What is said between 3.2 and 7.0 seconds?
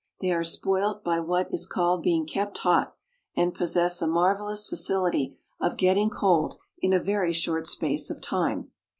and possess a marvellous facility of getting cold in a